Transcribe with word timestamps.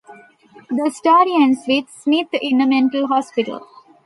The 0.71 0.89
story 0.89 1.35
ends 1.35 1.59
with 1.67 1.87
Smith 1.91 2.29
in 2.33 2.59
a 2.59 2.65
mental 2.65 3.05
hospital. 3.05 3.67